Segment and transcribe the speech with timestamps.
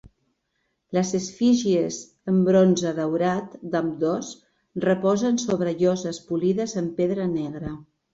[0.97, 1.97] Les efígies
[2.31, 4.31] en bronze daurat d'ambdós
[4.87, 7.75] reposen sobre lloses polides en pedra negra.